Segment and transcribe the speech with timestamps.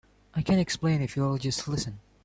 [0.33, 1.99] I can explain if you'll just listen.